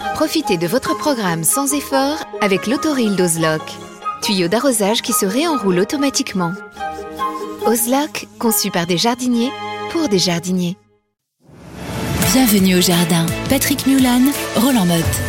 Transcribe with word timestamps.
Profitez 0.00 0.56
de 0.56 0.66
votre 0.66 0.96
programme 0.96 1.44
sans 1.44 1.74
effort 1.74 2.16
avec 2.40 2.66
l'autoril 2.66 3.16
d'Ozlock. 3.16 3.62
Tuyau 4.22 4.48
d'arrosage 4.48 5.02
qui 5.02 5.12
se 5.12 5.26
réenroule 5.26 5.78
automatiquement. 5.78 6.52
Ozlock, 7.66 8.26
conçu 8.38 8.70
par 8.70 8.86
des 8.86 8.96
jardiniers 8.96 9.50
pour 9.90 10.08
des 10.08 10.18
jardiniers. 10.18 10.76
Bienvenue 12.32 12.76
au 12.76 12.80
jardin. 12.80 13.26
Patrick 13.48 13.86
Mulan, 13.86 14.22
Roland 14.56 14.86
Motte. 14.86 15.20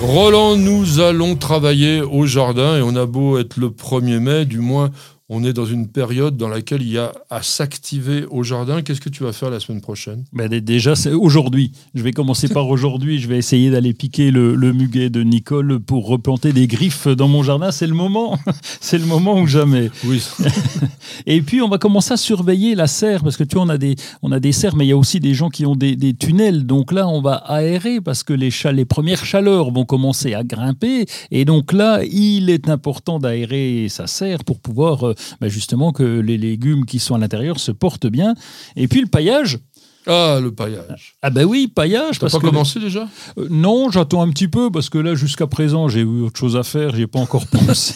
Roland, 0.00 0.56
nous 0.56 1.00
allons 1.00 1.36
travailler 1.36 2.00
au 2.00 2.26
jardin 2.26 2.78
et 2.78 2.82
on 2.82 2.96
a 2.96 3.06
beau 3.06 3.38
être 3.38 3.56
le 3.56 3.68
1er 3.68 4.18
mai, 4.18 4.44
du 4.44 4.60
moins 4.60 4.90
on 5.28 5.42
est 5.42 5.52
dans 5.52 5.66
une 5.66 5.88
période 5.88 6.36
dans 6.36 6.48
laquelle 6.48 6.82
il 6.82 6.92
y 6.92 6.98
a 6.98 7.12
à 7.30 7.42
s'activer 7.42 8.26
au 8.30 8.44
jardin. 8.44 8.82
Qu'est-ce 8.82 9.00
que 9.00 9.08
tu 9.08 9.24
vas 9.24 9.32
faire 9.32 9.50
la 9.50 9.58
semaine 9.58 9.80
prochaine? 9.80 10.24
Ben 10.32 10.48
Déjà, 10.48 10.94
c'est 10.94 11.12
aujourd'hui. 11.12 11.72
Je 11.96 12.02
vais 12.04 12.12
commencer 12.12 12.48
par 12.48 12.68
aujourd'hui. 12.68 13.18
Je 13.18 13.26
vais 13.26 13.36
essayer 13.36 13.70
d'aller 13.70 13.92
piquer 13.92 14.30
le, 14.30 14.54
muguet 14.72 15.10
de 15.10 15.24
Nicole 15.24 15.80
pour 15.80 16.06
replanter 16.06 16.52
des 16.52 16.68
griffes 16.68 17.08
dans 17.08 17.26
mon 17.26 17.42
jardin. 17.42 17.72
C'est 17.72 17.88
le 17.88 17.94
moment. 17.94 18.38
c'est 18.80 18.98
le 18.98 19.04
moment 19.04 19.40
ou 19.40 19.48
jamais. 19.48 19.90
Oui. 20.04 20.22
Et 21.26 21.42
puis, 21.42 21.60
on 21.60 21.68
va 21.68 21.78
commencer 21.78 22.12
à 22.12 22.16
surveiller 22.16 22.76
la 22.76 22.86
serre 22.86 23.24
parce 23.24 23.36
que 23.36 23.42
tu 23.42 23.56
vois, 23.56 23.64
on 23.64 23.68
a 23.68 23.78
des, 23.78 23.96
on 24.22 24.30
a 24.30 24.38
des 24.38 24.52
serres, 24.52 24.76
mais 24.76 24.86
il 24.86 24.90
y 24.90 24.92
a 24.92 24.96
aussi 24.96 25.18
des 25.18 25.34
gens 25.34 25.48
qui 25.48 25.66
ont 25.66 25.74
des, 25.74 25.96
tunnels. 26.14 26.66
Donc 26.66 26.92
là, 26.92 27.08
on 27.08 27.20
va 27.20 27.34
aérer 27.34 28.00
parce 28.00 28.22
que 28.22 28.32
les, 28.32 28.50
les 28.72 28.84
premières 28.84 29.24
chaleurs 29.24 29.72
vont 29.72 29.84
commencer 29.84 30.34
à 30.34 30.44
grimper. 30.44 31.06
Et 31.32 31.44
donc 31.44 31.72
là, 31.72 32.02
il 32.04 32.48
est 32.48 32.68
important 32.68 33.18
d'aérer 33.18 33.88
sa 33.88 34.06
serre 34.06 34.44
pour 34.44 34.60
pouvoir 34.60 35.08
euh, 35.08 35.15
bah, 35.40 35.48
justement 35.48 35.92
que 35.92 36.02
les 36.02 36.38
légumes 36.38 36.84
qui 36.84 36.98
sont 36.98 37.14
à 37.14 37.18
l'intérieur 37.18 37.58
se 37.60 37.72
portent 37.72 38.06
bien. 38.06 38.34
Et 38.76 38.88
puis 38.88 39.00
le 39.00 39.06
paillage, 39.06 39.58
ah, 40.06 40.38
le 40.40 40.52
paillage. 40.52 41.16
Ah 41.22 41.30
ben 41.30 41.44
oui, 41.44 41.66
paillage. 41.66 42.18
T'as 42.18 42.30
pas 42.30 42.38
commencé 42.38 42.78
déjà? 42.78 43.08
Euh, 43.38 43.48
Non, 43.50 43.90
j'attends 43.90 44.22
un 44.22 44.30
petit 44.30 44.48
peu 44.48 44.70
parce 44.70 44.88
que 44.88 44.98
là, 44.98 45.14
jusqu'à 45.14 45.46
présent, 45.46 45.88
j'ai 45.88 46.00
eu 46.00 46.22
autre 46.22 46.38
chose 46.38 46.56
à 46.56 46.62
faire, 46.62 46.94
j'ai 46.94 47.06
pas 47.06 47.18
encore 47.18 47.46
pensé. 47.66 47.94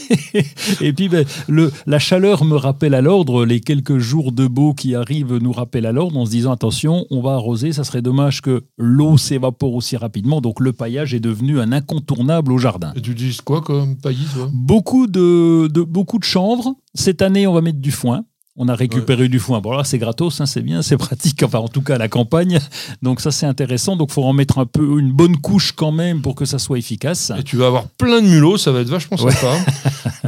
Et 0.81 0.93
puis, 0.93 1.09
ben, 1.09 1.25
le, 1.48 1.71
la 1.87 1.98
chaleur 1.98 2.44
me 2.44 2.56
rappelle 2.56 2.94
à 2.94 3.00
l'ordre, 3.00 3.44
les 3.44 3.60
quelques 3.60 3.98
jours 3.98 4.32
de 4.32 4.47
beau 4.47 4.75
qui 4.75 4.94
arrivent 4.94 5.37
nous 5.37 5.53
rappellent 5.53 5.87
à 5.87 5.93
l'ordre 5.93 6.19
en 6.19 6.26
se 6.26 6.31
disant, 6.31 6.53
attention, 6.53 7.06
on 7.10 7.21
va 7.21 7.32
arroser, 7.32 7.72
ça 7.72 7.84
serait 7.84 8.03
dommage 8.03 8.41
que 8.42 8.65
l'eau 8.77 9.16
s'évapore 9.16 9.75
aussi 9.75 9.97
rapidement. 9.97 10.41
Donc 10.41 10.60
le 10.60 10.72
paillage 10.72 11.15
est 11.15 11.21
devenu 11.21 11.60
un 11.60 11.72
incontournable 11.72 12.53
au 12.53 12.59
jardin. 12.59 12.92
Et 12.97 13.00
tu 13.00 13.15
dis 13.15 13.38
quoi 13.44 13.60
comme 13.60 13.97
paillis, 13.97 14.27
toi? 14.34 14.48
Beaucoup 14.53 15.06
de, 15.06 15.69
de, 15.69 15.82
beaucoup 15.82 16.19
de 16.19 16.25
chanvre. 16.25 16.75
Cette 16.94 17.22
année, 17.22 17.47
on 17.47 17.54
va 17.54 17.60
mettre 17.60 17.78
du 17.78 17.92
foin. 17.92 18.25
On 18.62 18.69
a 18.69 18.75
récupéré 18.75 19.31
du 19.31 19.38
foin. 19.38 19.62
Bon, 19.62 19.72
là, 19.72 19.84
c'est 19.84 19.97
gratos, 19.97 20.38
hein, 20.38 20.44
c'est 20.44 20.60
bien, 20.60 20.82
c'est 20.82 20.97
pratique, 20.98 21.43
enfin, 21.43 21.60
en 21.60 21.69
tout 21.69 21.81
cas, 21.81 21.94
à 21.94 21.98
la 21.98 22.09
campagne. 22.09 22.60
Donc, 23.00 23.22
ça, 23.22 23.31
c'est 23.31 23.47
intéressant. 23.47 23.97
Donc, 23.97 24.10
il 24.10 24.12
faut 24.12 24.22
en 24.22 24.34
mettre 24.34 24.59
un 24.59 24.66
peu, 24.66 25.00
une 25.00 25.12
bonne 25.12 25.38
couche 25.38 25.72
quand 25.72 25.93
même 25.93 26.21
pour 26.21 26.34
que 26.34 26.44
ça 26.44 26.59
soit 26.59 26.76
efficace. 26.76 27.32
Et 27.38 27.43
tu 27.43 27.56
vas 27.56 27.69
avoir 27.69 27.88
plein 27.88 28.21
de 28.21 28.26
mulots, 28.26 28.59
ça 28.59 28.71
va 28.71 28.81
être 28.81 28.91
vachement 28.91 29.16
sympa. 29.16 29.56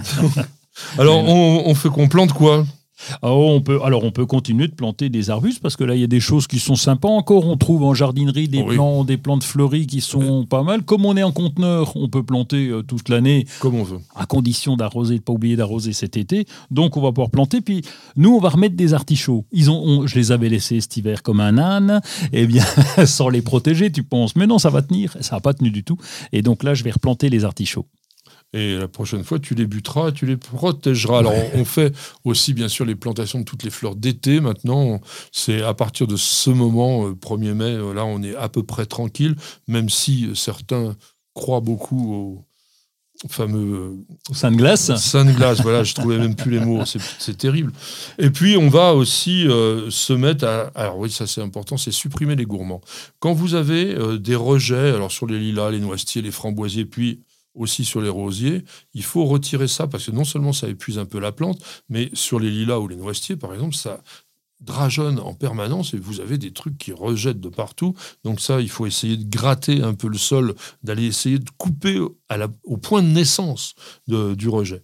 Alors, 0.98 1.18
on, 1.28 1.64
on 1.66 1.74
fait 1.74 1.90
qu'on 1.90 2.08
plante 2.08 2.32
quoi? 2.32 2.64
Oh, 3.22 3.48
on 3.50 3.60
peut, 3.60 3.80
alors, 3.84 4.04
on 4.04 4.10
peut 4.10 4.26
continuer 4.26 4.68
de 4.68 4.74
planter 4.74 5.08
des 5.08 5.30
arbustes 5.30 5.60
parce 5.60 5.76
que 5.76 5.84
là, 5.84 5.94
il 5.94 6.00
y 6.00 6.04
a 6.04 6.08
des 6.08 6.20
choses 6.20 6.46
qui 6.46 6.58
sont 6.58 6.74
sympas 6.74 7.08
encore. 7.08 7.46
On 7.46 7.56
trouve 7.56 7.84
en 7.84 7.94
jardinerie 7.94 8.48
des, 8.48 8.62
plants, 8.62 9.04
des 9.04 9.16
plantes 9.16 9.44
fleuries 9.44 9.86
qui 9.86 10.00
sont 10.00 10.44
pas 10.44 10.62
mal. 10.62 10.82
Comme 10.82 11.04
on 11.06 11.16
est 11.16 11.22
en 11.22 11.32
conteneur, 11.32 11.96
on 11.96 12.08
peut 12.08 12.22
planter 12.22 12.68
euh, 12.68 12.82
toute 12.82 13.08
l'année. 13.08 13.46
Comme 13.60 13.74
on 13.74 13.82
veut. 13.82 13.98
À 14.14 14.26
condition 14.26 14.76
d'arroser, 14.76 15.14
de 15.14 15.20
ne 15.20 15.24
pas 15.24 15.32
oublier 15.32 15.56
d'arroser 15.56 15.92
cet 15.92 16.16
été. 16.16 16.46
Donc, 16.70 16.96
on 16.96 17.00
va 17.00 17.10
pouvoir 17.10 17.30
planter. 17.30 17.60
Puis, 17.60 17.82
nous, 18.16 18.34
on 18.34 18.40
va 18.40 18.50
remettre 18.50 18.76
des 18.76 18.94
artichauts. 18.94 19.44
Ils 19.52 19.70
ont, 19.70 20.06
je 20.06 20.14
les 20.14 20.32
avais 20.32 20.48
laissés 20.48 20.80
cet 20.80 20.96
hiver 20.96 21.22
comme 21.22 21.40
un 21.40 21.58
âne. 21.58 22.00
Eh 22.32 22.46
bien, 22.46 22.64
sans 23.06 23.28
les 23.28 23.42
protéger, 23.42 23.90
tu 23.90 24.02
penses. 24.02 24.36
Mais 24.36 24.46
non, 24.46 24.58
ça 24.58 24.70
va 24.70 24.82
tenir. 24.82 25.16
Ça 25.20 25.36
n'a 25.36 25.40
pas 25.40 25.54
tenu 25.54 25.70
du 25.70 25.84
tout. 25.84 25.96
Et 26.32 26.42
donc 26.42 26.62
là, 26.62 26.74
je 26.74 26.84
vais 26.84 26.90
replanter 26.90 27.28
les 27.28 27.44
artichauts. 27.44 27.86
Et 28.54 28.76
la 28.76 28.88
prochaine 28.88 29.24
fois, 29.24 29.38
tu 29.38 29.54
les 29.54 29.66
buteras, 29.66 30.12
tu 30.12 30.26
les 30.26 30.36
protégeras. 30.36 31.20
Alors, 31.20 31.34
on 31.54 31.64
fait 31.64 31.94
aussi, 32.24 32.52
bien 32.52 32.68
sûr, 32.68 32.84
les 32.84 32.94
plantations 32.94 33.40
de 33.40 33.44
toutes 33.44 33.62
les 33.62 33.70
fleurs 33.70 33.96
d'été. 33.96 34.40
Maintenant, 34.40 35.00
c'est 35.30 35.62
à 35.62 35.72
partir 35.72 36.06
de 36.06 36.16
ce 36.16 36.50
moment, 36.50 37.10
1er 37.12 37.48
euh, 37.48 37.54
mai, 37.54 37.64
euh, 37.64 37.94
là, 37.94 38.04
on 38.04 38.22
est 38.22 38.34
à 38.34 38.50
peu 38.50 38.62
près 38.62 38.84
tranquille, 38.84 39.36
même 39.68 39.88
si 39.88 40.30
certains 40.34 40.96
croient 41.32 41.62
beaucoup 41.62 42.14
au 42.14 43.28
fameux 43.28 44.04
saint 44.32 44.50
de 44.50 44.56
glace. 44.56 44.94
Saint 44.96 45.24
de 45.24 45.32
glace, 45.32 45.62
voilà, 45.62 45.82
je 45.82 45.94
trouvais 45.94 46.18
même 46.18 46.34
plus 46.34 46.50
les 46.50 46.60
mots, 46.60 46.82
c'est 46.84 47.38
terrible. 47.38 47.72
Et 48.18 48.28
puis 48.30 48.56
on 48.56 48.68
va 48.68 48.94
aussi 48.94 49.46
euh, 49.46 49.88
se 49.90 50.12
mettre 50.12 50.44
à, 50.44 50.72
alors 50.74 50.98
oui, 50.98 51.10
ça 51.10 51.26
c'est 51.26 51.40
important, 51.40 51.76
c'est 51.76 51.92
supprimer 51.92 52.34
les 52.34 52.44
gourmands. 52.44 52.80
Quand 53.20 53.32
vous 53.32 53.54
avez 53.54 53.96
des 54.18 54.34
rejets, 54.34 54.90
alors 54.90 55.12
sur 55.12 55.26
les 55.26 55.38
lilas, 55.38 55.70
les 55.70 55.78
noisetiers, 55.78 56.20
les 56.20 56.32
framboisiers, 56.32 56.84
puis 56.84 57.20
aussi 57.54 57.84
sur 57.84 58.00
les 58.00 58.08
rosiers, 58.08 58.64
il 58.94 59.02
faut 59.02 59.24
retirer 59.24 59.68
ça 59.68 59.86
parce 59.86 60.06
que 60.06 60.10
non 60.10 60.24
seulement 60.24 60.52
ça 60.52 60.68
épuise 60.68 60.98
un 60.98 61.04
peu 61.04 61.18
la 61.18 61.32
plante, 61.32 61.60
mais 61.88 62.10
sur 62.14 62.38
les 62.40 62.50
lilas 62.50 62.78
ou 62.78 62.88
les 62.88 62.96
noisetiers, 62.96 63.36
par 63.36 63.52
exemple, 63.52 63.74
ça 63.74 64.02
drageonne 64.60 65.18
en 65.18 65.34
permanence 65.34 65.92
et 65.92 65.98
vous 65.98 66.20
avez 66.20 66.38
des 66.38 66.52
trucs 66.52 66.78
qui 66.78 66.92
rejettent 66.92 67.40
de 67.40 67.48
partout. 67.48 67.94
Donc 68.22 68.40
ça, 68.40 68.60
il 68.60 68.70
faut 68.70 68.86
essayer 68.86 69.16
de 69.16 69.28
gratter 69.28 69.82
un 69.82 69.94
peu 69.94 70.08
le 70.08 70.18
sol, 70.18 70.54
d'aller 70.84 71.04
essayer 71.06 71.38
de 71.38 71.50
couper 71.58 71.98
au 71.98 72.76
point 72.76 73.02
de 73.02 73.08
naissance 73.08 73.74
du 74.06 74.48
rejet. 74.48 74.82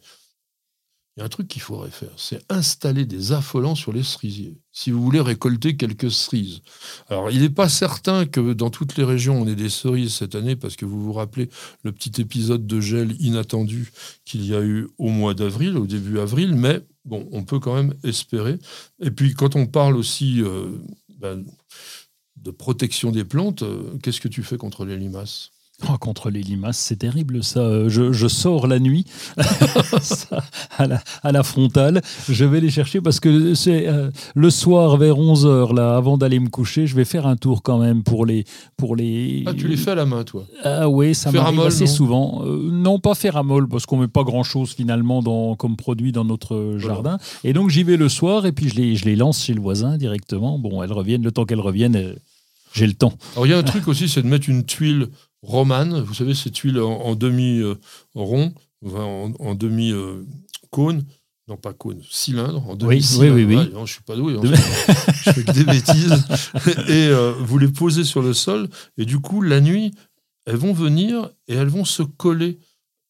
Il 1.19 1.23
y 1.23 1.23
a 1.23 1.25
un 1.25 1.31
truc 1.31 1.49
qu'il 1.49 1.63
faudrait 1.63 1.91
faire, 1.91 2.13
c'est 2.17 2.41
installer 2.49 3.05
des 3.05 3.33
affolants 3.33 3.75
sur 3.75 3.93
les 3.93 4.05
cerisiers, 4.05 4.57
si 4.71 4.93
vous 4.93 5.03
voulez 5.03 5.21
récolter 5.21 5.77
quelques 5.77 6.13
cerises. 6.13 6.61
Alors, 7.09 7.33
il 7.33 7.41
n'est 7.41 7.51
pas 7.51 7.69
certain 7.69 8.25
que 8.25 8.53
dans 8.53 8.71
toutes 8.71 8.97
les 8.97 9.03
régions, 9.03 9.43
on 9.43 9.49
ait 9.49 9.57
des 9.57 9.69
cerises 9.69 10.15
cette 10.15 10.37
année, 10.37 10.55
parce 10.55 10.77
que 10.77 10.85
vous 10.85 11.03
vous 11.03 11.13
rappelez 11.13 11.51
le 11.83 11.91
petit 11.91 12.21
épisode 12.21 12.69
de 12.69 12.81
gel 12.81 13.21
inattendu 13.21 13.91
qu'il 14.25 14.47
y 14.47 14.55
a 14.55 14.63
eu 14.63 14.87
au 14.97 15.09
mois 15.09 15.35
d'avril, 15.35 15.77
au 15.77 15.89
début 15.89 16.21
avril, 16.21 16.55
mais 16.55 16.83
bon, 17.05 17.29
on 17.33 17.43
peut 17.43 17.59
quand 17.59 17.75
même 17.75 17.95
espérer. 18.05 18.57
Et 19.01 19.11
puis, 19.11 19.35
quand 19.35 19.57
on 19.57 19.67
parle 19.67 19.97
aussi 19.97 20.41
euh, 20.41 20.69
ben, 21.19 21.45
de 22.37 22.51
protection 22.53 23.11
des 23.11 23.25
plantes, 23.25 23.63
euh, 23.63 23.99
qu'est-ce 24.05 24.21
que 24.21 24.29
tu 24.29 24.45
fais 24.45 24.57
contre 24.57 24.85
les 24.85 24.97
limaces? 24.97 25.51
Oh, 25.87 25.97
contre 25.97 26.29
les 26.31 26.43
limaces, 26.43 26.77
c'est 26.77 26.97
terrible 26.97 27.45
ça. 27.45 27.89
Je, 27.89 28.13
je, 28.13 28.27
sors 28.27 28.67
la 28.67 28.81
nuit 28.81 29.05
ça, 30.03 30.43
à, 30.77 30.89
la, 30.89 31.01
à, 31.23 31.31
la, 31.31 31.45
frontale. 31.45 32.03
Je 32.29 32.45
vais 32.45 32.61
les 32.61 32.69
chercher 32.69 33.01
parce 33.01 33.21
que 33.21 33.55
c'est 33.55 33.87
euh, 33.87 34.11
le 34.35 34.51
soir 34.51 34.97
vers 34.97 35.15
11h, 35.15 35.73
là, 35.77 35.97
avant 35.97 36.19
d'aller 36.19 36.41
me 36.41 36.49
coucher, 36.49 36.89
je 36.89 36.97
vais 36.97 37.05
faire 37.05 37.29
un 37.29 37.37
tour 37.37 37.63
quand 37.63 37.79
même 37.79 38.03
pour 38.03 38.27
les. 38.27 38.45
Pour 38.77 38.97
les... 38.97 39.45
Ah, 39.47 39.55
tu 39.55 39.69
les 39.69 39.77
fais 39.77 39.93
à 39.93 39.95
la 39.95 40.05
main, 40.05 40.25
toi? 40.25 40.45
Ah 40.65 40.89
oui, 40.89 41.15
ça 41.15 41.31
m'arrive 41.31 41.61
assez 41.61 41.85
non? 41.85 41.91
souvent. 41.91 42.43
Euh, 42.45 42.71
non, 42.73 42.99
pas 42.99 43.15
faire 43.15 43.37
à 43.37 43.45
molle, 43.45 43.69
parce 43.69 43.87
qu'on 43.87 43.99
met 43.99 44.09
pas 44.09 44.25
grand-chose 44.25 44.73
finalement 44.73 45.23
dans, 45.23 45.55
comme 45.55 45.77
produit 45.77 46.11
dans 46.11 46.25
notre 46.25 46.75
jardin. 46.79 47.19
Et 47.45 47.53
donc 47.53 47.71
j'y 47.71 47.85
vais 47.85 47.97
le 47.97 48.09
soir 48.09 48.47
et 48.47 48.53
puis 48.53 48.69
je 48.69 48.75
les, 48.75 48.97
je 48.97 49.05
les 49.05 49.15
lance 49.15 49.45
chez 49.45 49.55
le 49.55 49.61
voisin 49.61 49.97
directement. 49.97 50.59
Bon, 50.59 50.83
elles 50.83 50.93
reviennent, 50.93 51.23
le 51.23 51.31
temps 51.31 51.45
qu'elles 51.45 51.61
reviennent, 51.61 51.97
euh, 51.97 52.15
j'ai 52.73 52.89
le 52.89 52.95
temps. 52.95 53.13
Alors 53.35 53.47
il 53.47 53.51
y 53.51 53.53
a 53.53 53.59
un 53.59 53.63
truc 53.63 53.87
aussi, 53.87 54.09
c'est 54.09 54.23
de 54.23 54.27
mettre 54.27 54.49
une 54.49 54.65
tuile 54.65 55.09
romane, 55.43 56.01
vous 56.01 56.15
savez, 56.15 56.35
ces 56.35 56.51
tuiles 56.51 56.81
en, 56.81 57.01
en 57.01 57.15
demi-rond, 57.15 58.55
en, 58.85 59.33
en 59.39 59.55
demi-cône. 59.55 61.05
non, 61.49 61.57
pas 61.57 61.73
cône, 61.73 62.03
cylindre, 62.11 62.69
en 62.69 62.77
demi 62.77 62.97
oui, 63.19 63.31
oui, 63.31 63.45
oui, 63.45 63.57
oui. 63.57 63.73
Ah, 63.75 63.81
je 63.85 63.93
suis 63.93 64.03
pas 64.03 64.17
doué, 64.17 64.35
hein, 64.37 64.41
je 64.45 65.33
fais 65.33 65.45
que 65.45 65.53
des 65.53 65.65
bêtises. 65.65 66.25
et 66.89 67.09
euh, 67.09 67.33
vous 67.41 67.59
les 67.59 67.69
posez 67.69 68.05
sur 68.05 68.23
le 68.23 68.35
sol, 68.35 68.69
et 68.97 69.05
du 69.05 69.19
coup, 69.21 69.43
la 69.43 69.61
nuit, 69.61 69.93
elles 70.47 70.57
vont 70.57 70.73
venir 70.73 71.31
et 71.47 71.55
elles 71.55 71.69
vont 71.69 71.85
se 71.85 72.03
coller 72.03 72.59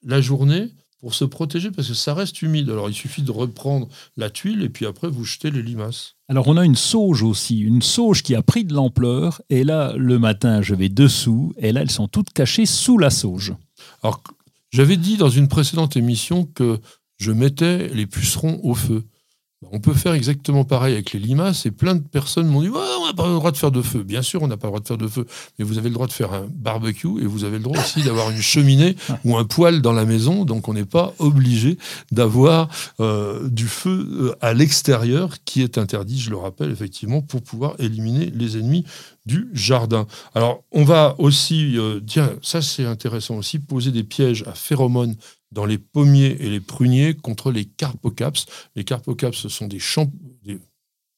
la 0.03 0.21
journée 0.21 0.71
pour 1.01 1.15
se 1.15 1.25
protéger 1.25 1.71
parce 1.71 1.89
que 1.89 1.95
ça 1.95 2.15
reste 2.15 2.43
humide. 2.43 2.71
Alors 2.71 2.89
il 2.89 2.95
suffit 2.95 3.23
de 3.23 3.31
reprendre 3.31 3.89
la 4.17 4.31
tuile 4.31 4.63
et 4.63 4.69
puis 4.69 4.87
après 4.87 5.09
vous 5.09 5.25
jetez 5.25 5.51
les 5.51 5.63
limaces. 5.63 6.17
Alors 6.29 6.49
on 6.49 6.57
a 6.57 6.65
une 6.65 6.77
sauge 6.77 7.23
aussi, 7.23 7.61
une 7.61 7.83
sauge 7.83 8.23
qui 8.23 8.35
a 8.35 8.43
pris 8.43 8.65
de 8.65 8.75
l'ampleur 8.75 9.41
et 9.51 9.65
là 9.65 9.95
le 9.97 10.19
matin 10.19 10.63
je 10.63 10.75
vais 10.75 10.89
dessous 10.89 11.55
et 11.59 11.73
là 11.73 11.83
elles 11.83 11.91
sont 11.91 12.09
toutes 12.09 12.31
cachées 12.31 12.67
sous 12.67 12.99
la 12.99 13.11
sauge. 13.11 13.55
Alors 14.03 14.23
j'avais 14.71 14.97
dit 14.97 15.17
dans 15.17 15.31
une 15.31 15.49
précédente 15.49 15.97
émission 15.97 16.45
que 16.45 16.79
je 17.17 17.33
mettais 17.33 17.89
les 17.89 18.07
pucerons 18.07 18.61
au 18.63 18.75
feu. 18.75 19.05
On 19.73 19.81
peut 19.81 19.93
faire 19.93 20.15
exactement 20.15 20.65
pareil 20.65 20.95
avec 20.95 21.13
les 21.13 21.19
limaces 21.19 21.67
et 21.67 21.73
plein 21.73 21.97
de 21.97 22.01
personnes 22.01 22.47
m'ont 22.47 22.63
dit 22.63 22.69
on 22.69 23.07
n'a 23.07 23.13
pas 23.13 23.27
le 23.27 23.35
droit 23.35 23.51
de 23.51 23.57
faire 23.57 23.73
de 23.73 23.83
feu. 23.83 24.05
Bien 24.05 24.23
sûr, 24.23 24.41
on 24.43 24.47
n'a 24.47 24.57
pas 24.57 24.69
le 24.69 24.71
droit 24.71 24.81
de 24.81 24.87
faire 24.87 24.97
de 24.97 25.09
feu, 25.09 25.27
mais 25.59 25.65
vous 25.65 25.79
avez 25.79 25.89
le 25.89 25.95
droit 25.95 26.07
de 26.07 26.13
faire 26.13 26.33
un 26.33 26.47
barbecue 26.49 27.21
et 27.21 27.27
vous 27.27 27.43
avez 27.43 27.57
le 27.57 27.65
droit 27.65 27.77
aussi 27.77 28.03
d'avoir 28.03 28.31
une 28.31 28.41
cheminée 28.41 28.95
ou 29.25 29.37
un 29.37 29.45
poêle 29.45 29.83
dans 29.83 29.93
la 29.93 30.05
maison. 30.05 30.45
Donc 30.45 30.69
on 30.69 30.75
n'est 30.75 30.85
pas 30.85 31.13
obligé 31.19 31.77
d'avoir 32.13 32.69
euh, 33.01 33.49
du 33.49 33.67
feu 33.67 34.09
euh, 34.13 34.37
à 34.41 34.55
l'extérieur 34.55 35.39
qui 35.45 35.63
est 35.63 35.77
interdit, 35.77 36.21
je 36.21 36.31
le 36.31 36.37
rappelle 36.37 36.71
effectivement, 36.71 37.21
pour 37.21 37.43
pouvoir 37.43 37.75
éliminer 37.81 38.31
les 38.33 38.59
ennemis 38.59 38.85
du 39.27 39.49
jardin. 39.55 40.07
Alors 40.37 40.63
on 40.71 40.85
va 40.85 41.17
aussi, 41.19 41.77
euh, 41.79 41.99
tiens, 42.07 42.31
ça 42.43 42.63
c'est 42.63 42.85
intéressant 42.85 43.35
aussi, 43.35 43.59
poser 43.59 43.91
des 43.91 44.05
pièges 44.05 44.45
à 44.47 44.53
phéromones 44.53 45.17
dans 45.53 45.65
les 45.65 45.79
pommiers 45.79 46.37
et 46.41 46.51
les 46.51 46.61
pruniers 46.61 47.15
contre 47.15 47.51
les 47.51 47.65
carpocaps. 47.65 48.47
Les 48.77 48.85
carpocaps, 48.85 49.37
ce 49.37 49.49
sont 49.49 49.67
des, 49.67 49.79
champ... 49.79 50.11
des 50.45 50.59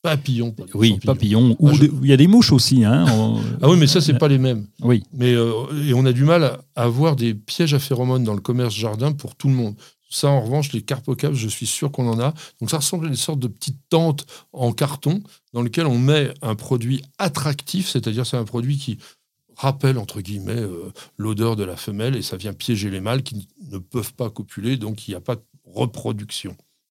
papillons. 0.02 0.54
oui, 0.74 0.98
papillons. 1.04 1.56
Ou 1.58 1.68
ah, 1.68 1.74
il 2.02 2.08
y 2.08 2.12
a 2.12 2.16
des 2.16 2.26
mouches 2.26 2.52
aussi. 2.52 2.84
Hein, 2.84 3.04
ah 3.62 3.68
oui, 3.68 3.76
mais 3.78 3.86
ça, 3.86 4.00
c'est 4.00 4.18
pas 4.18 4.28
les 4.28 4.38
mêmes. 4.38 4.66
Oui. 4.82 5.02
Mais, 5.12 5.34
euh, 5.34 5.52
et 5.86 5.94
on 5.94 6.06
a 6.06 6.12
du 6.12 6.24
mal 6.24 6.44
à 6.44 6.60
avoir 6.82 7.16
des 7.16 7.34
pièges 7.34 7.74
à 7.74 7.78
phéromones 7.78 8.24
dans 8.24 8.34
le 8.34 8.40
commerce 8.40 8.74
jardin 8.74 9.12
pour 9.12 9.34
tout 9.36 9.48
le 9.48 9.54
monde. 9.54 9.74
Ça, 10.12 10.28
en 10.28 10.40
revanche, 10.40 10.72
les 10.72 10.82
carpocaps, 10.82 11.36
je 11.36 11.48
suis 11.48 11.66
sûr 11.66 11.92
qu'on 11.92 12.08
en 12.08 12.18
a. 12.18 12.34
Donc, 12.60 12.70
ça 12.70 12.78
ressemble 12.78 13.06
à 13.06 13.08
une 13.08 13.16
sorte 13.16 13.38
de 13.38 13.46
petite 13.46 13.78
tente 13.90 14.26
en 14.52 14.72
carton 14.72 15.22
dans 15.52 15.62
lequel 15.62 15.86
on 15.86 15.98
met 15.98 16.34
un 16.42 16.56
produit 16.56 17.02
attractif, 17.18 17.88
c'est-à-dire 17.88 18.26
c'est 18.26 18.36
un 18.36 18.44
produit 18.44 18.76
qui 18.76 18.98
rappelle, 19.60 19.98
entre 19.98 20.20
guillemets, 20.20 20.52
euh, 20.60 20.92
l'odeur 21.16 21.56
de 21.56 21.64
la 21.64 21.76
femelle 21.76 22.16
et 22.16 22.22
ça 22.22 22.36
vient 22.36 22.52
piéger 22.52 22.90
les 22.90 23.00
mâles 23.00 23.22
qui 23.22 23.48
ne 23.70 23.78
peuvent 23.78 24.14
pas 24.14 24.30
copuler, 24.30 24.76
donc 24.76 25.06
il 25.06 25.12
n'y 25.12 25.16
a 25.16 25.20
pas 25.20 25.36
de 25.36 25.42
reproduction. 25.64 26.56